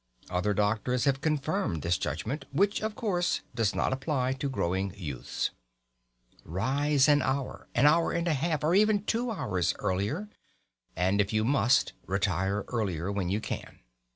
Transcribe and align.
Other 0.31 0.55
doctors 0.55 1.03
have 1.03 1.21
confirmed 1.21 1.83
this 1.83 1.99
judgment, 1.99 2.45
which, 2.51 2.81
of 2.81 2.95
course, 2.95 3.41
does 3.53 3.75
not 3.75 3.93
apply 3.93 4.33
to 4.33 4.49
growing 4.49 4.91
youths. 4.97 5.51
Rise 6.43 7.07
an 7.07 7.21
hour, 7.21 7.67
an 7.75 7.85
hour 7.85 8.11
and 8.11 8.27
a 8.27 8.33
half, 8.33 8.63
or 8.63 8.73
even 8.73 9.03
two 9.03 9.29
hours 9.29 9.75
earlier; 9.77 10.27
and 10.95 11.21
if 11.21 11.31
you 11.33 11.45
must 11.45 11.93
retire 12.07 12.65
earlier 12.69 13.11
when 13.11 13.29
you 13.29 13.39
can. 13.39 13.77